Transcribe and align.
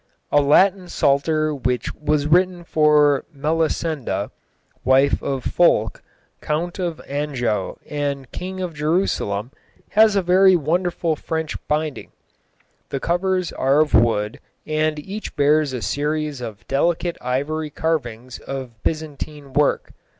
A 0.31 0.41
Latin 0.41 0.87
psalter 0.89 1.53
which 1.53 1.93
was 1.93 2.25
written 2.25 2.63
for 2.63 3.23
Melissenda, 3.31 4.31
wife 4.83 5.21
of 5.21 5.43
Fulk, 5.43 6.01
Count 6.41 6.79
of 6.79 6.99
Anjou 7.01 7.75
and 7.87 8.31
King 8.31 8.61
of 8.61 8.73
Jerusalem, 8.73 9.51
has 9.89 10.15
a 10.15 10.23
very 10.23 10.55
wonderful 10.55 11.15
French 11.15 11.55
binding. 11.67 12.11
The 12.89 12.99
covers 12.99 13.51
are 13.53 13.79
of 13.79 13.93
wood, 13.93 14.39
and 14.65 14.97
each 14.97 15.35
bears 15.35 15.71
a 15.71 15.83
series 15.83 16.41
of 16.41 16.67
delicate 16.67 17.15
ivory 17.21 17.69
carvings 17.69 18.39
of 18.39 18.81
Byzantine 18.81 19.53
work. 19.53 19.93